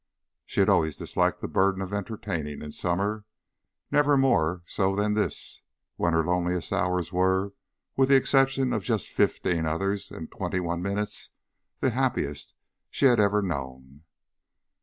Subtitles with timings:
[0.47, 3.23] She had always disliked the burden of entertaining in summer,
[3.91, 5.61] never more so than during this,
[5.95, 7.53] when her loneliest hours were,
[7.95, 11.29] with the exception of just fifteen others and twenty one minutes,
[11.81, 12.55] the happiest
[12.89, 14.01] she ever had known.